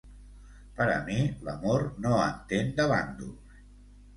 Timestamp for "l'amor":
1.49-1.85